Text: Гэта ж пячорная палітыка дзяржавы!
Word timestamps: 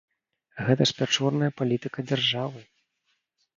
Гэта 0.67 0.87
ж 0.91 0.95
пячорная 1.01 1.51
палітыка 1.61 1.99
дзяржавы! 2.09 2.67